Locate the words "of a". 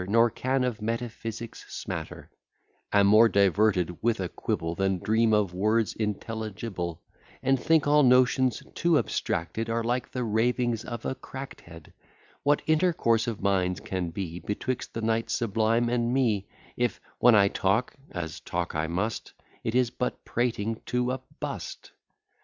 10.83-11.13